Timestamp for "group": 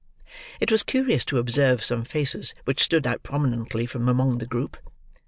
4.47-4.75